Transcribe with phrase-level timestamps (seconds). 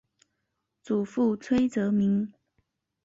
[0.81, 2.33] 祖父崔则明。